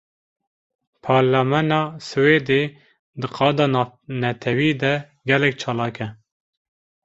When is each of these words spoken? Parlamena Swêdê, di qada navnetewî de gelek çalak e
Parlamena 1.05 1.79
Swêdê, 2.07 2.61
di 3.19 3.27
qada 3.35 3.65
navnetewî 3.73 4.71
de 4.83 4.93
gelek 5.29 5.55
çalak 5.61 5.95
e 6.07 6.07